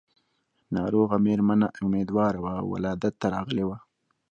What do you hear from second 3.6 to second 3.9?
وه.